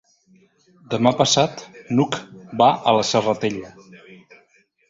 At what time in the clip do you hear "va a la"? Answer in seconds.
2.63-3.07